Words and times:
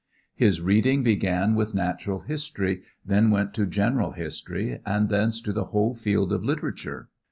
His 0.33 0.61
reading 0.61 1.03
began 1.03 1.53
with 1.53 1.75
natural 1.75 2.21
history, 2.21 2.81
then 3.05 3.29
went 3.29 3.53
to 3.53 3.67
general 3.67 4.13
history, 4.13 4.81
and 4.83 5.09
thence 5.09 5.39
to 5.41 5.53
the 5.53 5.65
whole 5.65 5.93
field 5.93 6.33
of 6.33 6.43
literature. 6.43 7.09